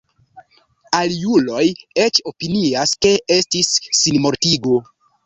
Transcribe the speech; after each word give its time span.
Aliuloj 0.99 1.65
eĉ 2.05 2.21
opinias 2.31 2.95
ke 3.07 3.13
estis 3.37 3.71
sinmortigo. 3.99 4.81